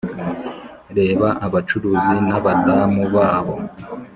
[0.97, 3.53] reba abacuruzi nabadamu babo